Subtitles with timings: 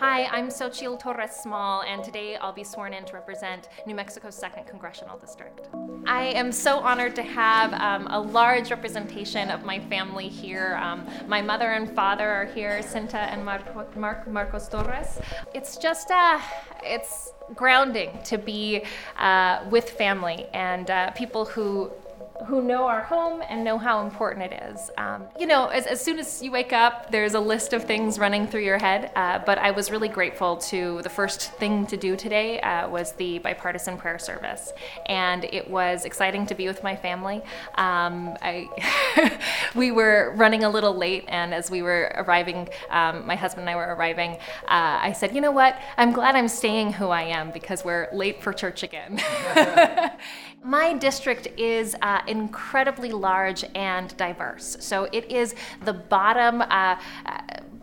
[0.00, 4.34] Hi, I'm Xochitl Torres Small, and today I'll be sworn in to represent New Mexico's
[4.40, 5.68] 2nd Congressional District.
[6.06, 10.80] I am so honored to have um, a large representation of my family here.
[10.82, 15.20] Um, my mother and father are here, Cinta and Marco, Mar- Marcos Torres.
[15.52, 16.40] It's just, uh,
[16.82, 18.86] it's grounding to be
[19.18, 21.92] uh, with family and uh, people who
[22.46, 24.90] who know our home and know how important it is.
[24.96, 28.18] Um, you know, as, as soon as you wake up, there's a list of things
[28.18, 29.10] running through your head.
[29.14, 33.12] Uh, but I was really grateful to the first thing to do today uh, was
[33.12, 34.72] the bipartisan prayer service,
[35.06, 37.42] and it was exciting to be with my family.
[37.74, 38.68] Um, I
[39.74, 43.70] we were running a little late, and as we were arriving, um, my husband and
[43.70, 44.32] I were arriving.
[44.64, 45.78] Uh, I said, you know what?
[45.96, 49.20] I'm glad I'm staying who I am because we're late for church again.
[50.62, 54.76] My district is uh, incredibly large and diverse.
[54.80, 55.54] So it is
[55.86, 56.60] the bottom.
[56.60, 56.96] Uh,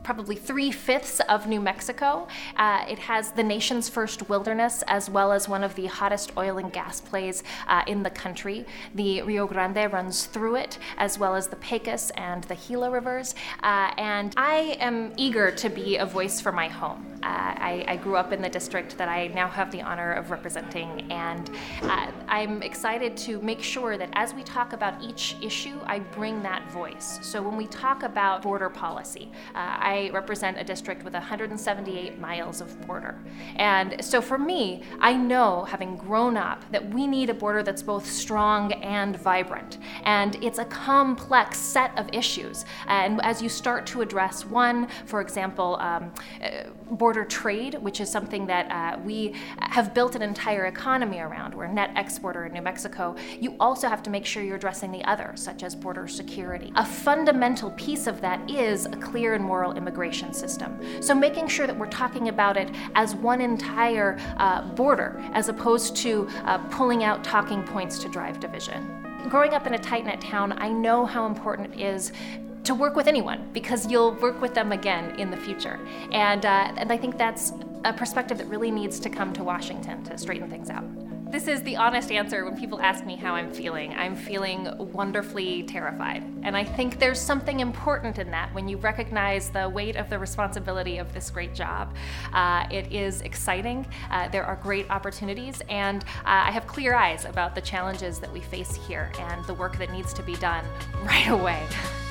[0.08, 2.30] probably three fifths of New Mexico.
[2.56, 6.60] Uh, it has the nation's first wilderness, as well as one of the hottest oil
[6.60, 8.66] and gas plays uh, in the country.
[8.96, 13.36] The Rio Grande runs through it, as well as the Pecos and the Gila rivers.
[13.64, 17.17] Uh, and I am eager to be a voice for my home.
[17.28, 20.32] Uh, I, I, grew up in the district that I now have the honor of
[20.32, 21.50] representing, and
[21.82, 26.42] uh, I'm excited to make sure that as we talk about each issue, I bring
[26.44, 27.20] that voice.
[27.22, 32.62] So when we talk about border policy, uh, I represent a district with 178 miles
[32.62, 33.20] of border.
[33.58, 37.84] And so for me, I know, having grown up, that we need a border that's
[37.84, 39.80] both strong and vibrant.
[40.04, 42.64] And it's a complex set of issues.
[42.88, 46.70] And as you start to address one, for example, um, uh,
[47.18, 51.64] border trade, which is something that uh, we have built an entire economy around, we're
[51.64, 55.04] a net exporter in New Mexico, you also have to make sure you're addressing the
[55.06, 56.72] other, such as border security.
[56.76, 60.80] A fundamental piece of that is a clear and moral immigration system.
[61.02, 65.96] So making sure that we're talking about it as one entire uh, border as opposed
[65.98, 69.04] to uh, pulling out talking points to drive division.
[69.30, 72.12] Growing up in a tight knit town, I know how important it is
[72.68, 75.80] to work with anyone because you'll work with them again in the future.
[76.12, 77.54] And, uh, and I think that's
[77.86, 80.84] a perspective that really needs to come to Washington to straighten things out.
[81.32, 83.94] This is the honest answer when people ask me how I'm feeling.
[83.94, 86.24] I'm feeling wonderfully terrified.
[86.44, 90.20] And I think there's something important in that when you recognize the weight of the
[90.20, 91.96] responsibility of this great job.
[92.34, 97.24] Uh, it is exciting, uh, there are great opportunities, and uh, I have clear eyes
[97.24, 100.66] about the challenges that we face here and the work that needs to be done
[101.04, 101.66] right away.